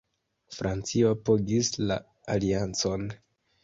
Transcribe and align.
Francio 0.55 1.13
apogis 1.17 1.71
la 1.87 2.01
aliancon. 2.39 3.11